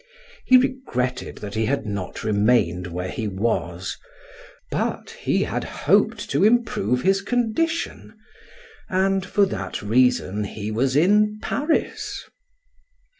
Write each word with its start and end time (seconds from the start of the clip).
He 0.47 0.57
regretted 0.57 1.35
that 1.45 1.53
he 1.53 1.65
had 1.67 1.85
not 1.85 2.23
remained 2.23 2.87
where 2.87 3.11
he 3.11 3.27
was; 3.27 3.99
but 4.71 5.11
he 5.11 5.43
had 5.43 5.63
hoped 5.63 6.27
to 6.31 6.43
improve 6.43 7.03
his 7.03 7.21
condition 7.21 8.15
and 8.89 9.23
for 9.23 9.45
that 9.45 9.83
reason 9.83 10.43
he 10.43 10.71
was 10.71 10.95
in 10.95 11.37
Paris! 11.43 12.27